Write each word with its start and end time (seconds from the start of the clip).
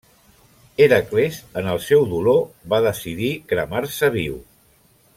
Hèracles, 0.85 1.37
en 1.61 1.69
el 1.75 1.81
seu 1.89 2.07
dolor, 2.15 2.39
va 2.75 2.81
decidir 2.89 3.31
cremar-se 3.53 4.11
viu. 4.21 4.43